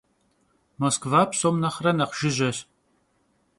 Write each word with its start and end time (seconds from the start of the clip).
Moskva 0.81 1.21
psom 1.31 1.55
nexhre 1.63 1.91
nexh 1.99 2.15
jjıjeş. 2.19 2.57